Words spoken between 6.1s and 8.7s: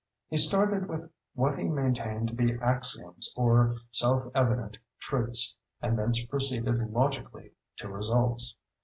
proceeded "logically" to results.